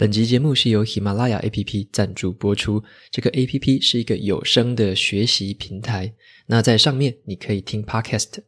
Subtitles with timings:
[0.00, 2.82] 本集节目是由喜马拉雅 APP 赞助播出。
[3.10, 6.10] 这个 APP 是一个有声的学习平台。
[6.46, 8.38] 那在上面你可以听 Podcast，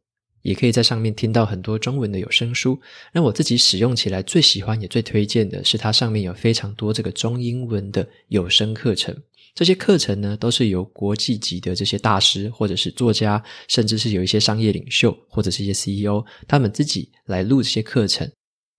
[0.40, 2.80] 也可以在上面听到很多中文的有声书。
[3.12, 9.14] 那我自己使用起来最喜欢也最推荐的是它上面有非常多这个中英文的有声课程。
[9.54, 18.26] 这些课程呢，都是由国际级的这些大师，或者是作家，甚至是有一些商业领袖，或者是一些 CEO，他们自己来录这些课程。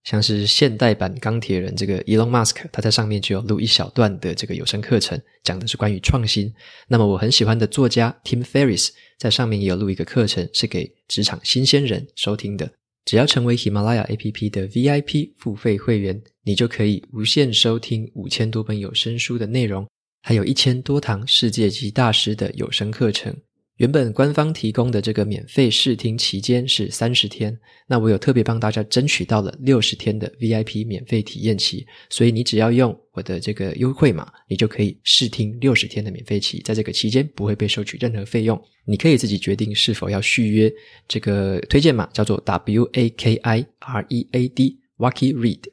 [0.03, 6.53] 像是现代版钢铁人这个 Elon Musk，他在上面就有录一小段的这个有声课程，讲的是关于创新。
[6.87, 12.69] 那么我很喜欢的作家 Tim Ferriss 在上面也有录一个课程，是给职场新鲜人收听的。
[13.05, 19.85] 只要成为喜马拉雅 APP 的 VIP 付费会员，你就可以无限收听五千多本有声书的内容，
[20.21, 23.35] 还有一千多堂世界级大师的有声课程。
[23.77, 27.57] 原本官方提供的这个免费试听期间是三十天，
[27.87, 40.71] 那我有特别帮大家争取到了六十天的 VIP 免费体验期，所以你只要用我的这个优惠码，你就可以试听六十天的免费期，在这个期间不会被收取任何费用，你可以自己决定是否要续约。
[41.07, 45.72] 这个推荐码叫做 W A K I R E A D Waki Read。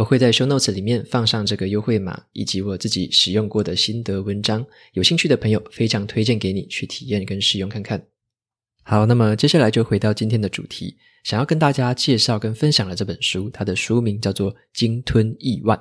[0.00, 4.64] 我会在 show notes 里面放上这个优惠码，以及我自己使用过的心得文章。
[4.94, 8.02] 有兴趣的朋友，非常推荐给你去体验跟试用看看。
[8.82, 15.76] 好，那么接下来就回到今天的主题，想要跟大家介绍跟分享的这本书，它的书名叫做《鲸吞亿万》。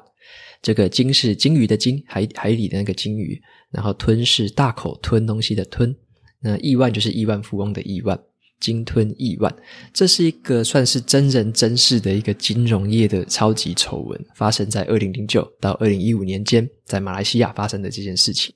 [0.62, 5.96] 这个“鲸”是鲸鱼的“鲸”，海海里的那个鲸鱼，然后“吞”是大口吞东西的“吞”，
[6.44, 8.20] 那“亿万”就是亿万富翁的“亿万”。
[8.60, 9.54] 鲸吞亿万，
[9.94, 18.54] 这是一个算是真人真事的一个金融业的超级丑闻，发生在二零零九到二零一五年间，在马来西亚发生的这件事情。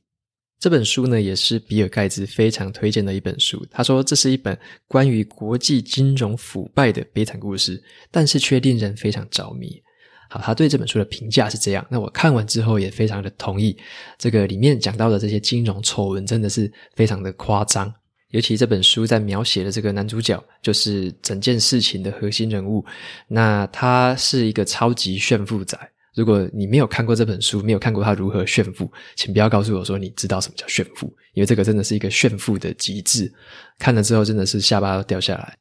[0.60, 3.66] 这本书呢，也是比尔盖茨非常推荐的一本书。
[3.70, 9.82] 他说，这是一本关于国际金融腐败的悲惨故事，但是却令人非常着迷。
[10.30, 11.86] 好，他对这本书的评价是这样。
[11.92, 13.78] 那我看完之后也非常的同意，
[14.18, 17.94] 这个里面讲到的这些金融丑闻真的是非常的夸张。
[18.34, 22.84] 尤其这本书在描写的这个男主角，就是整件事情的核心人物。
[23.28, 25.78] 那他是一个超级炫富仔。
[26.16, 33.32] 如果你没有看过这本书，没有看过他如何炫富，请不要告诉我说你知道什么叫炫富，因为这个真的是一个炫富的极致。
[33.78, 35.56] 看了之后真的是下巴都掉下来。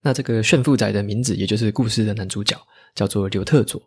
[0.00, 2.56] 那这个炫富仔的名字，也就是故事的男主角，
[2.94, 3.82] 叫做刘特佐。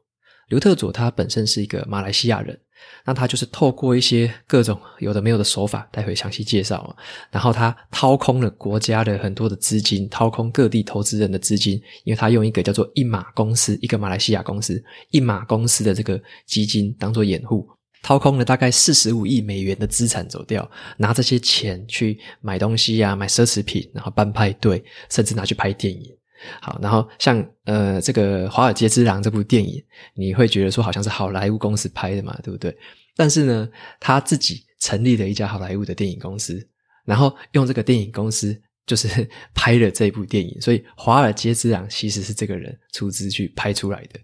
[0.49, 2.59] 刘特佐他本身是一个马来西亚人。
[3.05, 6.95] 那他就是透过一些各种有的没有的手法，待会详细介绍。
[7.29, 11.73] 然后他掏空了国家的很多的资金，掏空各地投资人的资金，
[12.05, 17.67] 因为他用一个叫做一马公司，一个马来西亚公司一马公司的这个基金当做掩护，
[18.01, 26.18] 掏空了大概四十五亿美元的资产走掉，拿这些钱去买东西啊，买奢侈品，然后办派对，甚至拿去拍电影。
[26.61, 29.83] 好，然后像呃这个《华尔街之狼》这部电影，
[30.15, 32.75] 你会觉得说好像是好莱坞公司拍的嘛，对不对？
[33.15, 33.69] 但是呢，
[33.99, 36.65] 他自己成立了一家好莱坞的电影公司，
[37.05, 39.07] 然后用这个电影公司就是
[39.53, 44.19] 拍了这部电影，所以《华尔街之狼》其实是这个人出资去拍出来的。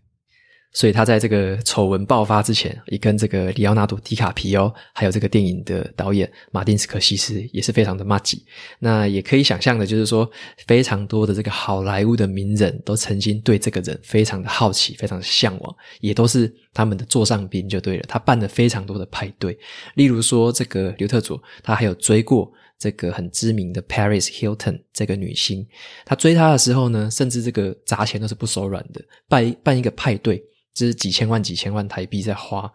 [0.76, 8.44] 所以他在这个丑闻爆发之前，也跟这个里奥纳多·迪卡皮欧，还有这个电影的导演马丁·斯科西斯也是非常的麻吉。
[8.78, 10.30] 那也可以想象的，就是说
[10.68, 18.04] 非常多的这个好莱坞的名人都曾经对这个人非常的好奇，非常的向往，也都是他们的座上宾就对了。
[18.06, 19.58] 他办了非常多的派对，
[19.94, 25.66] 例如说这个刘特佐，他还有追过这个很知名的 Paris Hilton 这个女星。
[26.06, 30.44] 他追她的时候呢，甚至这个砸钱都是不手软的，办办一个派对。
[30.76, 32.72] 这是几千万、几千万台币在花。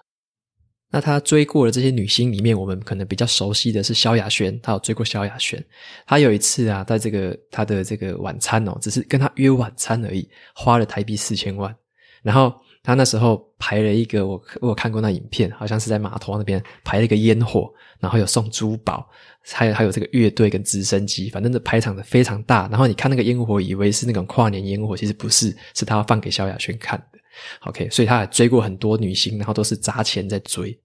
[0.93, 5.65] 那他追过的这些女星里面，我们可能比较熟悉的是萧亚轩，他有追过萧亚轩。
[6.05, 11.73] 他有一次啊，在这个他的这个晚餐哦，只是跟他约晚餐而已，花了台币四千万。
[12.23, 12.53] 然后
[12.83, 19.09] 他那时候排了一个，我我看过那影片，好像是在码头那边排了一个烟火，然后有送珠宝，
[19.53, 22.67] 还有还有这个乐队跟直升机，反正这排场的非常大。
[22.67, 27.20] 然后你看那个烟火，以为是那种跨年烟火，其实不是，是他要放给萧亚轩看的。
[27.61, 30.79] OK，所以他还追过很多女星，然后都是砸钱在追。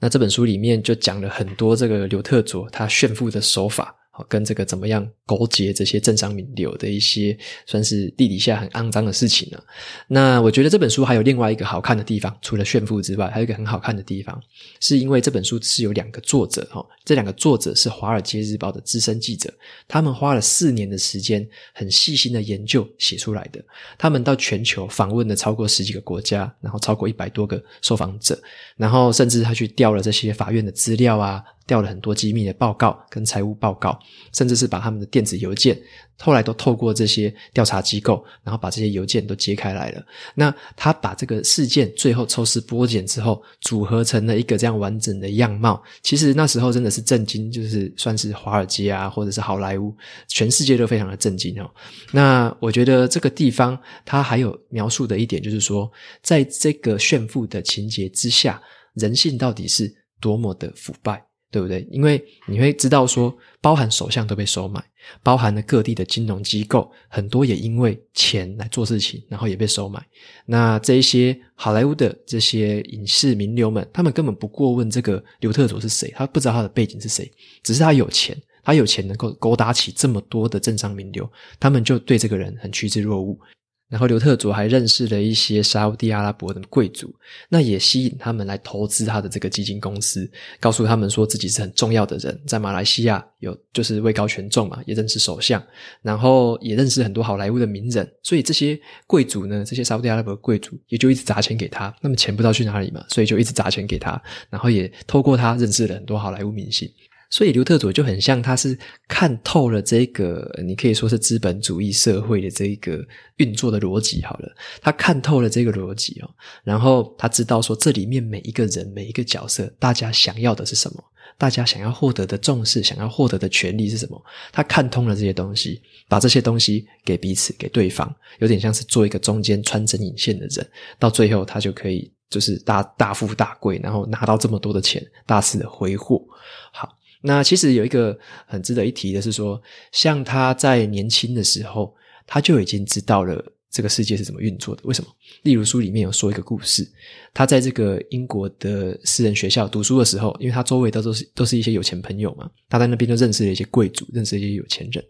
[0.00, 3.94] 那这本书里面就讲了很多这个刘特佐他炫富的手法，
[4.28, 7.36] 跟这个怎么样勾结这些政商名流的一些
[7.66, 9.62] 算是地底下很肮脏的事情呢？
[10.06, 14.40] 那我觉得这本书还有另外一个好看的地方，除了炫富之外，还有一个很好看的地方，
[14.80, 19.52] 是因为这本书是有两个作者哈，这两个作者是《华尔街日报》的资深记者，
[19.86, 23.62] 他们花了四年的时间，很细心的研究写出来的。
[23.96, 28.40] 他们到全球访问了超过十几个国家，然后超过一百多个受访者，
[28.76, 31.42] 然后甚至他去调了这些法院的资料啊。
[31.68, 33.96] 调了很多机密的报告跟财务报告，
[34.32, 35.78] 甚至是把他们的电子邮件，
[36.18, 40.02] 后来都透过这些调查机构，然后把这些邮件都揭开来了。
[40.34, 45.80] 那他把这个事件最后抽丝剥茧之后，组合成了一个这样完整的样貌。
[46.02, 49.94] 其实那时候真的是震惊，就是算是华尔街啊，或者是好莱坞，
[50.26, 51.70] 全世界都非常的震惊哦。
[52.12, 55.88] 那我觉得这个地方他还有描述的一点，就是说，
[56.22, 58.58] 在这个炫富的情节之下，
[58.94, 61.27] 人性到底是多么的腐败。
[61.50, 61.86] 对不对？
[61.90, 64.82] 因为你会知道说，包含首相都被收买，
[65.22, 70.04] 包含了各地的金融机构，很多也因为钱来做事情，然后也被收买。
[70.44, 77.30] 那这一些好莱坞的这些影视名流们，他们根本不过问这个刘特佐是谁，他不知道他的背景是谁，
[77.62, 83.38] 只是他有钱，他有钱能够勾搭起这么多的政商名流，他们就对这个人很趋之若鹜。
[83.88, 87.14] 然后刘特佐还认识了一些沙乌地阿拉伯的贵族，
[87.48, 90.30] 那也吸引他们来投资他的这个基金公司，
[90.60, 95.62] 告诉他们说自己是很重要的人，在马来西亚有就是位高权重嘛，也认识首相，
[96.02, 104.20] 然后也认识很多好莱坞的名人，所以这些贵族呢，这些沙乌地阿拉伯贵族也就一直砸钱给他，那么钱不知道去哪里嘛，所以就一直砸钱给他，
[104.50, 106.86] 然后也透过他认识了很多好莱坞明星。
[107.30, 116.30] 所以刘特佐就很像，他是看透了这个，你可以说是资本主义社会的这一个运作的逻辑好了，他看透了这个逻辑哦，
[116.64, 121.04] 然后他知道说这里面每一个人每一个角色，大家想要的是什么，
[121.36, 124.18] 大家想要获得的重视，想要获得的权利是什么，
[124.50, 130.66] 他看通了这些东西，把这些东西给彼此给对方，有点像是做一个中间穿针引线的人，
[130.98, 136.24] 到最后他就可以就是大大富大贵，然后拿到这么多的钱，大肆的挥霍，
[136.72, 136.97] 好。
[137.20, 138.16] 那其实有一个
[138.46, 139.60] 很值得一提的是说，
[139.92, 141.94] 像他在年轻的时候，
[142.26, 144.82] 他就已经知道了这个世界是怎么运作的。
[144.84, 145.10] 为什么？
[145.42, 146.88] 例如书里面有说一个故事，
[147.34, 155.04] 他在这个英国的私人学校读书的时候，因为他周围都都是都是一些有钱朋友嘛，他在那边就认识了一些贵族，认识一些有钱人。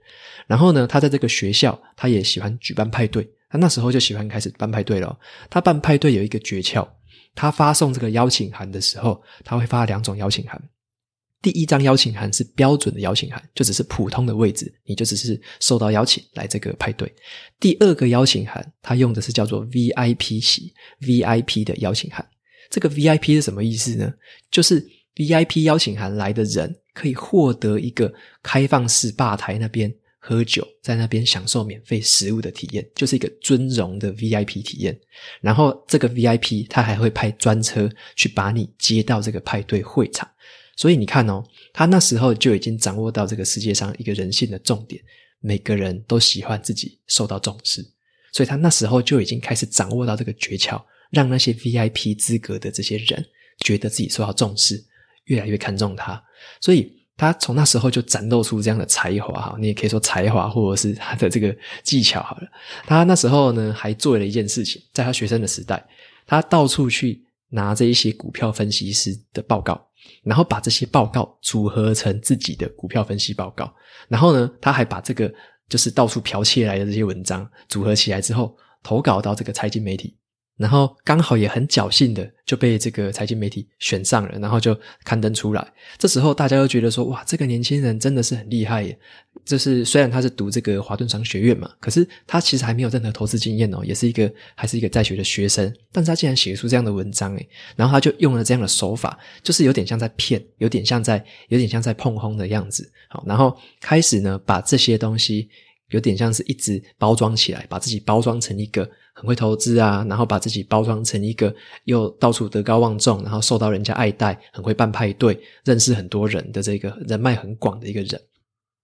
[0.47, 5.17] 然后呢，他在这个学校，他也喜欢举办派对，他那时候就喜欢开始办派对了。
[5.51, 6.89] 他办派对有一个诀窍，
[7.35, 10.61] 他发送这个邀请函的时候，他会发两种邀请函。
[11.41, 17.13] 第一张邀请函是标准的邀请函，就只是普通的位置，你就只是受到邀请来这个派对。
[17.61, 22.27] 第二个邀请函，它用的是叫做 VIP 席，VIP 的邀请函。
[22.71, 24.13] 这个 VIP 是什么意思呢？
[24.51, 28.13] 就是 VIP 邀请函来的人可以获得一个
[28.43, 34.99] 开放式吧台那边喝酒，在那边享受免费食物的体验，就是一个尊荣的 VIP 体验。
[35.41, 40.29] 然后这个 VIP 他还会派专车去把你接到这个派对会场。
[40.79, 41.43] 所以你看哦，
[41.73, 45.03] 他那时候就已经掌握到这个世界上一个人性的重点，
[45.41, 47.85] 每个人都喜欢自己受到重视，
[48.33, 50.81] 所以他那时候就已经开始掌握到这个诀窍，
[51.11, 53.27] 让那些 VIP 资格的这些人
[53.59, 54.81] 觉得自己受到重视，
[55.25, 56.23] 越来越看重他。
[56.61, 61.53] 所以他从那时候就展露出这样的才华哈，你也可以说才华，或者是他的这个
[61.83, 62.49] 技巧好了。
[62.87, 65.85] 他那时候呢，还做了一件事情，在他学生的时代，
[66.25, 69.88] 他到处去拿着一些股票分析师的报告。
[70.23, 73.73] 然后把这些报告组合成自己的股票分析报告，
[74.09, 75.33] 然后呢，他还把这个
[75.69, 80.17] 就是到处剽窃来的这些文章组合起来之后，投稿到这个财经媒体。
[80.59, 85.73] 然后刚好也很侥幸的就被这个财经媒体选上了，然后就刊登出来。
[85.97, 88.99] 这时候大家都觉得说，哇，这个年轻人真的是很厉害耶！
[89.45, 95.73] 就是虽然他是读这个华顿商学院嘛，可是他其实还没有任何投资经验哦，也是一个还是一个在学的学生。
[95.93, 102.91] 但是他竟然写出这样的文章诶，然后他就用了这样的手法，就是有点像在骗，有点像在有点像在碰轰的样子。
[103.09, 105.49] 好，然后开始呢，把这些东西
[105.91, 108.89] 有点像是一直包装起来，把自己包装成一个。
[109.19, 111.53] 很会投资啊，然后把自己包装成一个
[111.87, 118.21] 又到处德高望重，然后受到人家爱戴，很会办派对，认识很多人的这个人脉很广的一个人。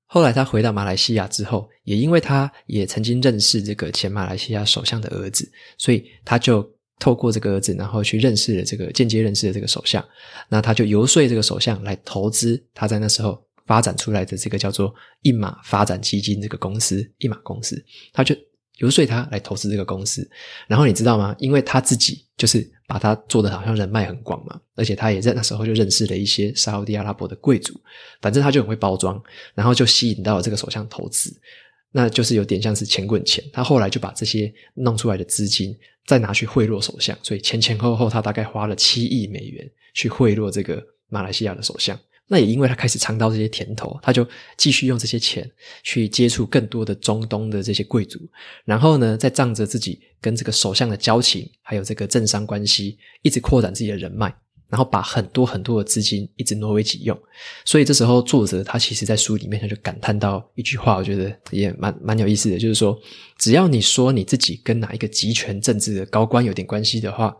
[0.06, 6.68] 后来他回到马来西亚之后，也因为他也曾经认识这个前马来西亚首相的儿子，所以他就
[6.98, 10.04] 透过这个儿子，然后去认识了这个间接认识了这个首相。
[10.48, 18.34] 那他就游说这个首相来投资他在那时候发展出来的这个叫做一马发展基金这个公司，一马公司，他就。
[18.78, 20.28] 游说他来投资这个公司，
[20.66, 21.32] 然后你知道吗？
[21.38, 27.72] 因为他自己就是把他做的好像人脉很广嘛，而且他也在那时候就认识了一些沙乌地阿拉伯的贵族，
[28.20, 29.22] 反正他就很会包装，
[29.54, 31.32] 然后就吸引到了这个首相投资，
[31.92, 33.44] 那就是有点像是钱滚钱。
[33.52, 35.72] 他后来就把这些弄出来的资金
[36.04, 41.96] 再拿去贿赂首相，所以前前后后他大概花了七亿美元去贿赂这个马来西亚的首相。
[42.26, 44.26] 那也因为他开始尝到这些甜头，他就
[44.56, 45.48] 继续用这些钱
[45.82, 48.18] 去接触更多的中东的这些贵族，
[48.64, 54.34] 然后呢，再仗着自己跟这个首相的交情，还有这个政商关系，一直扩展自己的人脉，
[54.70, 57.16] 然后把很多很多的资金一直挪为己用。
[57.64, 62.98] 所以这时候作者他其实在书里面他就感叹到一句话，我觉得也蛮蛮有意思的，就是说，
[63.38, 67.36] 只要你说你自己跟哪一个集权政治的高官有点关系的话，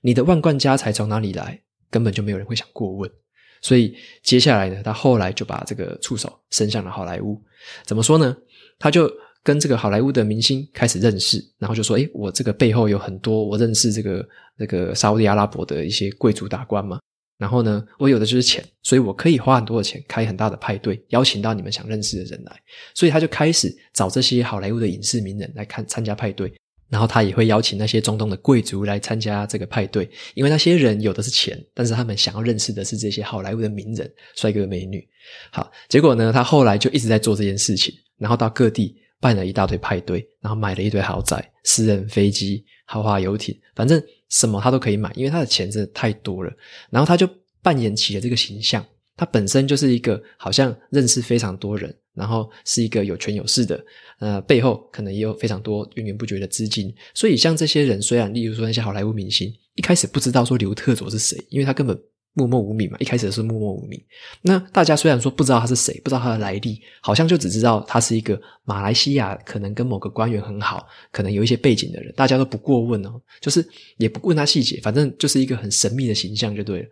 [0.00, 3.10] 你的万贯家财从哪里来，根本就没有人会想过问。
[3.60, 7.40] 所以接下来呢，他后来就把这个触手伸向了好莱坞。
[7.84, 8.36] 怎么说呢？
[8.78, 9.10] 他就
[9.42, 16.98] 跟这个好莱坞的明星开始认识，然后就说：“诶，我这个背后有很多我认识这个这个沙乌地阿拉伯的一些贵族大官嘛。
[17.38, 22.60] 然后呢，我有的就是钱，所以我可以花很多的钱开很大的派对，邀请到你们想认识的人来。
[22.94, 26.52] 所以他就开始找这些好莱坞的影视名人来看参加派对。”
[26.88, 35.06] 然后他也会邀请那些中东的贵族来参加这个派对，因为那些人有的是钱，但是他们想要认识的是这些好莱坞的名人、帅哥美女。
[35.50, 46.52] 好，结果呢，他后来就一直在做这件事情，然后到各地办了一大堆派对，然后买了一堆豪宅、私人飞机、豪华游艇，反正什么他都可以买，因为他的钱真的太多了。
[46.90, 47.28] 然后他就
[47.62, 48.84] 扮演起了这个形象。
[49.18, 53.84] 他本身就是一个好像认识非常多人，然后是一个有权有势的，
[54.20, 56.94] 呃，背后可能也有非常多源源不绝的资金。
[57.12, 62.00] 所以像这些人，虽然例如说那些好莱坞明星，一开始不知道说刘特佐是谁，因为他根本
[62.34, 64.00] 默默无名嘛，一开始是默默无名。
[64.42, 76.88] 那大家虽然说不知道他是谁，不知道他的来历，好像就只知道他是一个马来西亚可能跟某个官员很好，可能有一些背景的人，大家都不过问哦，就是也不问他细节，反正就是一个很神秘的形象就对了。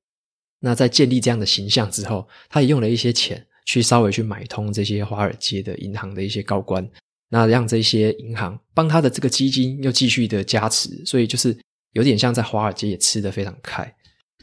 [0.60, 6.88] 那在建立这样的形象之后，他也用了一些钱去稍微去买通这些华尔街的银行的一些高官，
[7.28, 11.56] 那让这些银行帮他的这个基金又继续的加持，所以就是
[11.92, 13.92] 有点像在华尔街也吃得非常开。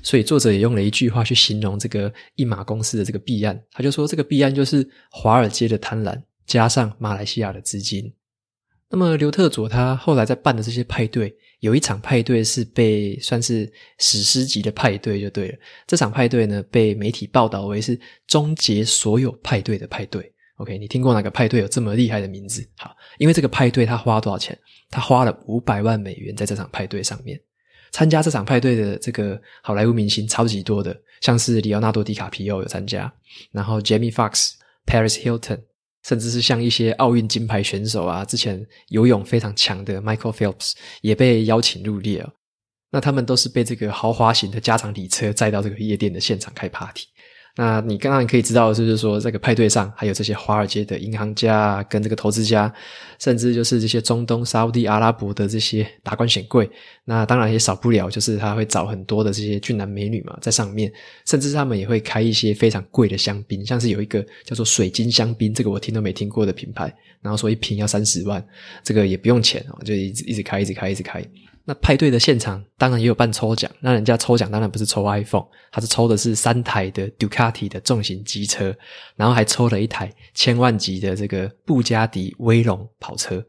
[0.02, 8.14] 所以作者也用了一句话去形容这个一马公司的这个弊案，他就说这个弊案就是华尔街的贪婪加上马来西亚的资金。
[8.90, 15.58] 那么刘特佐他后来在办的这些派对，有一场派对是被算是史诗级的派对就对了。
[15.88, 20.30] 这场派对呢，被媒体报道为是终结所有派对的派对。
[20.58, 22.68] OK，你听过哪个派对有这么厉害的名字？
[22.76, 24.58] 好，因为这个派对他花多少钱？
[24.90, 27.40] 他花了五百万美元在这场派对上面。
[27.94, 33.12] 参加这场派对的这个好莱坞明星超级多的，像是里奥纳多·迪卡皮奥有参加，
[33.54, 34.56] 然后 Jamie Fox、
[34.86, 35.62] Paris Hilton。
[36.04, 42.32] 甚至是像一些奥运金牌选手啊，之前游泳非常强的 Michael Phelps 也被邀请入列哦。
[42.92, 47.06] 那他们都是被这个豪华型的加长礼车载到这个夜店的现场开 party。
[47.56, 52.74] 那你刚刚可以知道的是，就是说这个派对上还有这些华尔街的银行家跟这个投资家，
[53.20, 56.68] 甚至就是这些中东沙乌地阿拉伯的这些达官显贵。
[57.06, 60.92] 那当然也少不了，就是他会找很多的这些俊男美女嘛，在上面，
[61.28, 66.92] 甚至他们也会开一些非常贵的香槟，像是有一个叫做水晶香槟，这个我听都没听过的品牌，
[67.22, 68.44] 然后说一瓶要三十万，
[68.84, 71.24] 这个也不用钱哦，就一直一直开，一直开，一直开。
[71.66, 78.76] 那派对的现场当然也有办抽奖，那人家抽奖当然不是抽 iPhone，他是抽的是三台的杜卡迪的重型机车，
[79.16, 83.42] 然后还抽了一台千万级的这个布加迪威龙跑车。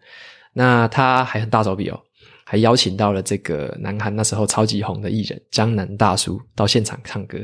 [0.52, 2.00] 那他还很大手笔哦，
[2.44, 7.38] 还邀请到了这个南韩那时候超级红的艺人江南大叔到现场唱歌。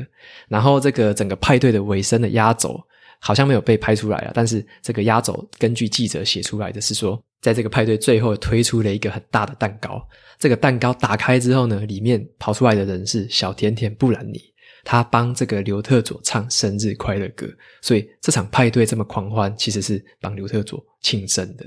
[0.47, 2.79] 然后这个整个派对的尾声的压轴
[3.19, 10.01] 好像没有被拍出来啊，但是这个压轴根据记者写出来的是说，在这个派对最后推出了一个很大的蛋糕。
[10.39, 14.39] 这个蛋糕打开之后呢，里面跑出来的人是小甜甜布兰妮，
[14.83, 17.47] 她帮这个刘特佐唱生日快乐歌，
[17.81, 21.65] 所以这场派对这么狂欢，其实是帮刘特佐庆生的。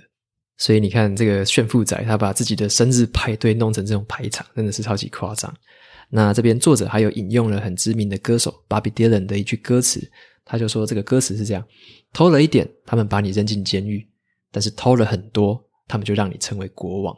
[0.56, 5.52] 所以你看，这个炫富仔他把自己的生日派对弄成这种排场，真的是超级夸张。
[6.10, 10.00] 那这边作者还有引用了很知名的歌手 Bobby Dylan 的一句歌词，
[10.44, 11.64] 他就说这个歌词是这样：
[12.12, 13.98] 偷了一点，他们把你扔进监狱；
[14.54, 17.16] 但是偷了很多，他们就让你成为国王。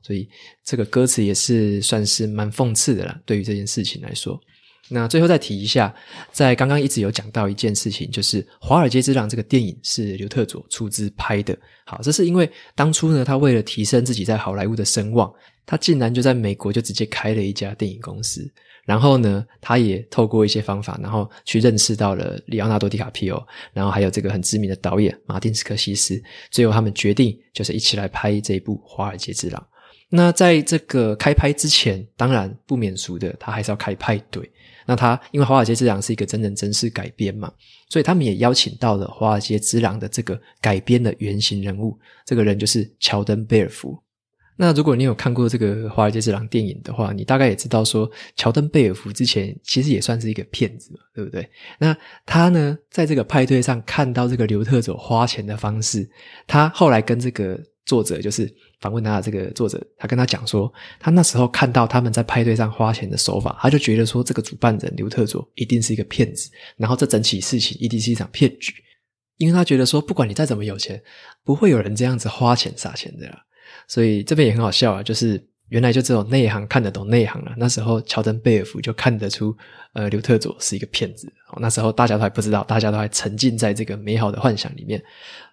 [0.00, 0.26] 所以
[0.64, 4.40] 这个歌词也是算是蛮讽刺的啦，对于这件事情来说。
[4.88, 5.94] 那最后再提一下，
[6.32, 11.54] 在刚刚一直有讲到一件事情，就是《华尔街之狼》这个电影是刘特佐出资拍的。
[11.84, 15.30] 好，这是因为当初呢，他为了提升自己在好莱坞的声望，
[15.66, 18.50] 他竟然就在美国就直接开了一家电影公司。
[18.88, 26.18] 然后呢，他也透过一些方法，然后去认识到了里奥纳多·迪卡皮欧，然后还有这个很知名的导演马丁·斯科西斯。
[26.50, 29.60] 最后他们决定就是一起来拍这一部《华尔街之狼》。
[30.08, 34.50] 那在这个开拍之前，当然不免俗的，他还是要开派对。
[34.86, 37.52] 那他因为《华尔街之狼》是一个真人真事改编嘛，
[37.90, 44.02] 所以他们也邀请到了《华尔街之狼》的这个改编的原型人物，这个人就是乔登·贝尔福。
[44.58, 51.48] 那如果你有看过这个《华尔街之狼》电影的话，你大概也知道说，乔登·贝尔福之前其实也算是一个骗子嘛，对不对？
[51.78, 51.96] 那
[52.26, 56.06] 他呢，在这个派对上看到这个刘特佐花钱的方式，
[56.46, 58.52] 他后来跟这个作者就是。
[58.80, 68.72] 访问他的这个作者，他跟他讲说，他那时候看到他们在派对上花钱的手法，他就觉得说，这个主办人刘特佐一定是一个骗子，然后这整起事情一定是一场骗局，
[69.38, 71.02] 因为他觉得说，不管你再怎么有钱，
[71.42, 73.42] 不会有人这样子花钱撒钱的啦。
[73.86, 77.52] 所以这边也很好笑啊，就是原来就只有内行看得懂内行了。
[77.56, 79.56] 那时候乔登贝尔福就看得出，
[79.92, 81.32] 呃，刘特佐是一个骗子。
[81.60, 85.02] 那时候大家都还不知道，大家都还沉浸在这个美好的幻想里面。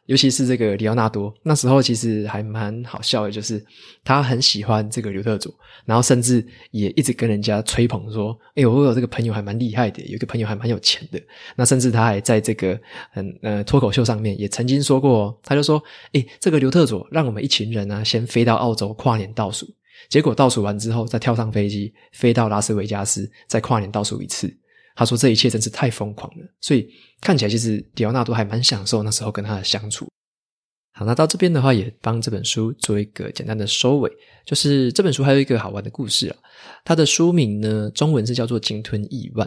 [0.05, 3.63] 尤其是这个里奥纳多，那时候其实还蛮好笑的，就是
[4.03, 5.51] 他很喜欢这个刘特佐，
[5.83, 11.19] 然后甚至也一直跟人家吹捧说：“哎，我有这个朋友还蛮厉害的，有一个朋友还蛮有钱的。”
[11.57, 12.79] 那甚至他还在这个
[13.11, 15.81] 很呃脱口秀上面也曾经说过，他就说
[16.13, 19.65] ：“哎，这个刘特佐让我们一群人啊先飞到澳洲跨年倒数，
[20.09, 24.55] 结果倒数完之后再跳上飞机飞到拉斯维加斯再跨年倒数一次。”
[24.95, 26.87] 他说：“这一切真是太疯狂了。”所以
[27.19, 30.07] 看起来，其实迪奥纳多还蛮享受那时候跟他的相处。
[30.93, 34.09] 好，那到这边的话，也帮这本书做一个简单的收尾。
[34.45, 36.37] 就是这本书还有一个好玩的故事啊。
[36.85, 39.45] 它的书名呢，中文是叫做《鲸吞亿万》，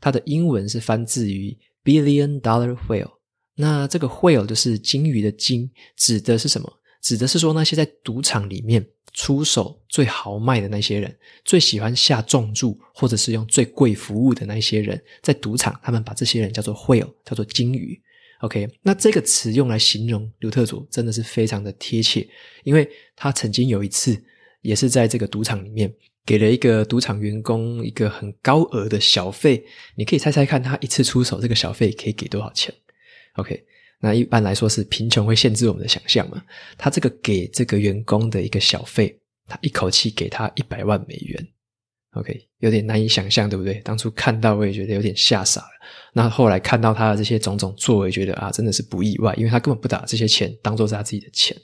[0.00, 3.12] 它的英文是翻自于 Billion Dollar Whale。
[3.54, 6.68] 那这个 whale 就是鲸鱼的鲸，指的是什么？
[7.00, 8.84] 指的是说那些在赌场里面。
[9.18, 11.12] 出手最豪迈的那些人，
[11.44, 18.00] 最喜欢下重注，或者是用最贵服务的那些人，在赌场，他们把这些人叫做会友叫做鲸鱼。
[18.42, 22.28] OK，那这个词用来形容刘特佐真的是非常的贴切，
[22.62, 24.16] 因为他曾经有一次
[24.62, 25.92] 也是在这个赌场里面
[26.24, 29.64] 给了一个赌场员工一个很高额的小费，
[29.96, 32.72] 你可以猜猜看，他一次出手这个小费可以给多少钱
[33.34, 33.64] ？OK。
[34.00, 36.42] 那一般来说是贫穷会限制我们的想象嘛。
[36.76, 41.48] 他这个给这个员工的一个小费，他一口气给他一百万美元
[42.12, 43.74] ，OK，有点难以想象，对不对？
[43.84, 45.68] 当初看到我也觉得有点吓傻了。
[46.12, 51.56] 那后来看到他的这些种种作为，觉得啊，真的是不意外，因为他根本不把这些钱当做是他自己的钱。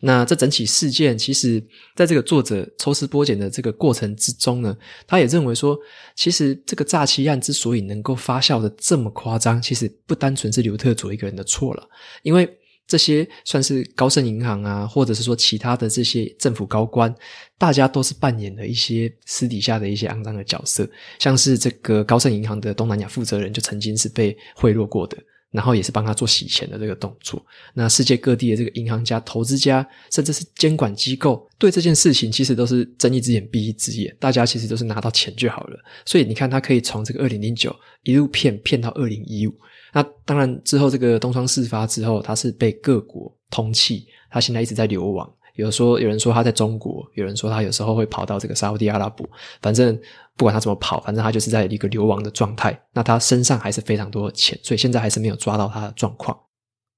[0.00, 1.62] 那这整起事件，其实
[1.94, 5.76] 在这个作者抽丝剥茧的这个过程之中呢，他也认为说，
[6.14, 11.88] 其实这个诈欺案之所以能够发酵的这么夸张，其实不单纯是刘特佐一个人的错了，
[12.22, 12.46] 因为
[12.86, 17.14] 这些算是高盛银行啊，或者是说其他的这些政府高官，
[17.58, 25.16] 大家都是扮演了一些私底下的一些肮脏的角色，像是这个高盛银行的东南亚负责人就曾经是被贿赂过的。
[25.52, 27.42] 然后也是帮他做洗钱的这个动作。
[27.72, 34.14] 那世界各地的这个银行家、投资家，甚至是监管机构，对这件事情其实都是睁一只眼闭一只眼。
[34.20, 35.78] 大家其实都是拿到钱就好了。
[36.04, 39.54] 所以你看，他可以从这个二零零九一路骗骗到二零一五。
[39.96, 45.26] 那当然之后这个东窗事发之后，他是被各国通缉，他现在一直在流亡。
[45.54, 49.26] 有说有人说他在中国，有人说他有时候会跑到这个沙乌地阿拉伯，
[49.62, 49.98] 反正。
[50.38, 52.78] 不管他怎么跑，反正他就是在一个流亡的状态。
[52.92, 56.38] 那他身上还是非常多的钱，所以现在还是没有抓到他的状况。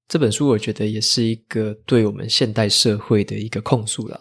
[0.09, 4.19] 这本书我觉得也是一个对我们现代社会的一个控诉啦，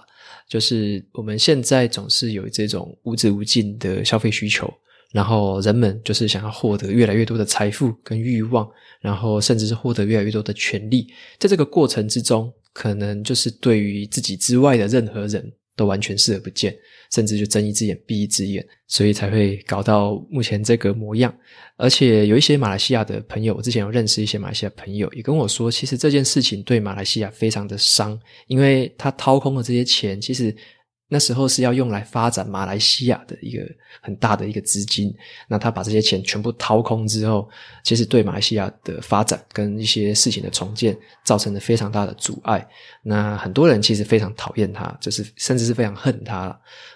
[0.49, 4.73] 就是我们现在总是有这种无止无尽的消费需求，
[5.13, 8.69] 然后人们就是想要获得越来越多的财富跟欲望，
[9.01, 11.07] 然后甚至是获得越来越多的权利。
[11.39, 16.77] 在这个过程之中，可能就是对于自己之外的任何人都完全视而不见。
[17.11, 21.35] 甚至就睁一只眼闭一只眼，所以才会搞到目前这个模样。
[21.79, 30.55] 而且有一些马来西亚的朋友，我之前有认识一些马来西亚朋友，也跟我说，其实这件事情对马来西亚非常的伤，因为他掏空了这些钱，其实。
[31.09, 33.67] 那时候是要用来发展马来西亚的一个
[34.03, 35.15] 很大的一个资金，
[35.49, 37.49] 那他把这些钱全部掏空之后，
[37.83, 42.67] 其实对马来西亚的发展跟一些事情的重建造成了非常大的阻碍。
[43.03, 46.49] 那很多人其实非常讨厌他，就是甚至是非常恨他。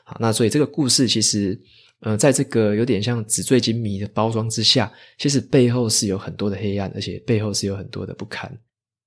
[0.05, 1.59] 好，那所以这个故事其实，
[2.01, 8.51] 呃，在这个有点像纸醉金迷的包装之下，其实背后是有很多的黑暗，而且背后是有很多的不堪。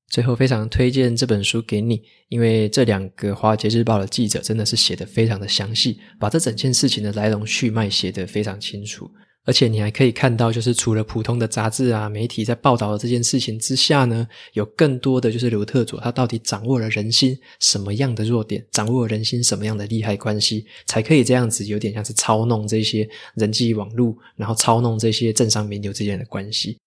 [0.10, 9.10] 最后，非常推荐这本书给你，因为这两个《华尔街日报》的记者真的是写得非常的详细，把这整件事情的来龙去脉写得非常清楚。
[9.48, 26.80] 而且你还可以看到，就是除了普通的杂志啊、媒体在报道的这件事情之下呢，有更多的就是刘特佐他到底掌握了人心什么样的弱点，掌握人心什么样的利害关系，才可以这样子有点像是操弄这些人际网络，然后操弄这些政商名流之间的关系。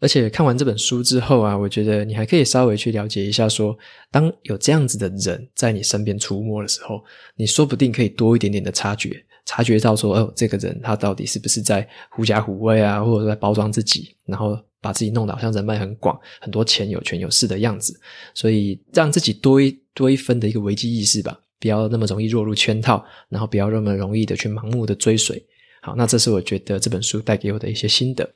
[0.00, 3.76] 而且看完这本书之后啊，我觉得你还可以稍微去了解一下说，
[4.10, 7.02] 当有这样子的人在你身边出没的时候，
[7.36, 17.98] 你说不定可以多一点点的察觉，察觉到说，哦，这个人他到底是不是在狐假虎威啊，或者在包装自己，然后把自己弄得好像人脉很广，很多钱有权有势的样子，
[18.34, 25.44] 所以让自己多一多一分的一个危机意识吧，不要那么容易落入圈套，然后不要那么容易的去盲目的追随。
[25.80, 28.28] 好，那这是我觉得这本书带给我的一些心得。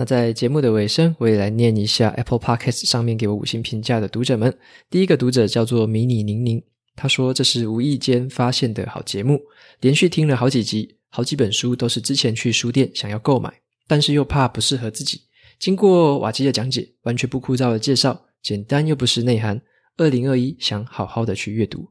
[0.00, 4.56] 那在节目的尾声，我也来念一下 Apple Podcast 上面给我五星评价的读者们。
[4.88, 6.62] 第一个读者叫做迷你宁宁，
[6.96, 9.38] 他说这是无意间发现的好节目，
[9.80, 13.52] 连续听了好几集，好几本书都是之前去书店想要购买，
[13.86, 15.20] 但是又怕不适合自己。
[15.58, 19.60] 经过瓦基的讲解，完全不枯燥的介绍，简单又不失内涵。
[19.98, 21.86] 二零二一想好好的去阅读。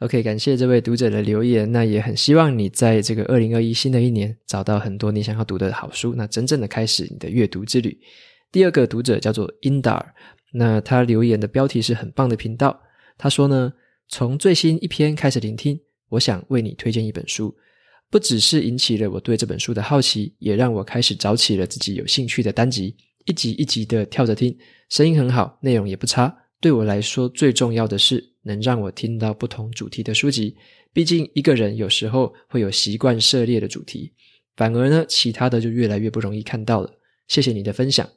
[0.00, 1.72] OK，感谢这位读者的留言。
[1.72, 7.98] 那也很希望你在这个二零二一新的一年找到很多你想要读的好书，那真正的开始你的阅读之旅。
[8.52, 10.00] 第二个读者叫做 Indar，
[10.52, 12.80] 那他留言的标题是很棒的频道。
[13.16, 13.72] 他说呢，
[14.08, 15.76] 从最新一篇开始聆听，
[16.10, 17.52] 我想为你推荐一本书，
[18.08, 24.56] 不只是引起了我对这本书的好奇，也让我开始找起了自己有兴趣的单集，一集一集的跳着听，
[24.90, 26.32] 声音很好，内容也不差。
[26.60, 30.56] 对我来说，最重要的是能让我听到不同主题的书籍。
[30.92, 34.10] 毕竟一个人有时候会有习惯涉猎的主题，
[34.56, 36.90] 反而呢，其他的就越来越不容易看到了。
[37.28, 38.08] 谢谢你的分享。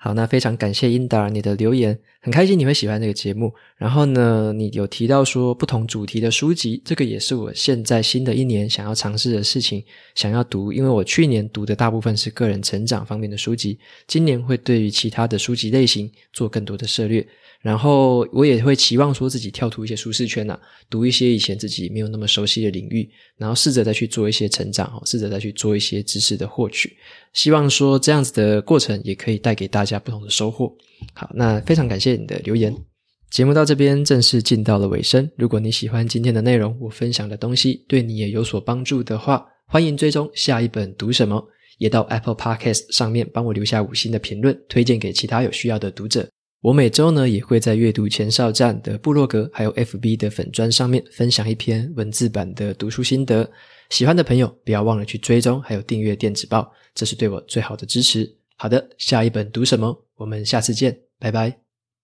[0.00, 3.52] 好，那非常感谢英达你的留言，很开心你会喜欢这个节目。
[3.76, 9.84] 然后呢，你有提到说不同主题的书籍，这个也是我现在新的一年想要尝试的事情，
[10.14, 10.72] 想要读。
[10.72, 17.26] 因为我去年读的大部分是个人成长方面的书籍，今年会对于其他的书籍类型做更多的涉猎。
[17.60, 26.96] 然后我也会期望说自己跳脱一些舒适圈呐、啊，读一些以前自己没有那么熟悉的领域，然后试着再去做一些成长哦，试着再去做一些知识的获取。
[27.32, 30.72] 希望说这样子的过程也可以带给大家不同的收获。
[31.14, 32.74] 好，那非常感谢你的留言。
[33.30, 35.28] 节目到这边正式进到了尾声。
[35.36, 41.44] 如果你喜欢今天的内容，我分享的东西对你也有所帮助的话，欢迎追踪下一本读什么，
[41.78, 46.26] 也到 Apple Podcast 上面帮我留下五星的评论，推荐给其他有需要的读者。
[46.68, 53.50] 我每周呢也会在阅读前哨站的部落格，还有 FB 的粉砖上面分享一篇文字版的读书心得。
[53.88, 58.30] 喜欢的朋友不要忘了去追踪，还有订阅电子报，这是对我最好的支持。
[58.56, 59.98] 好的，下一本读什么？
[60.16, 61.67] 我们下次见，拜拜。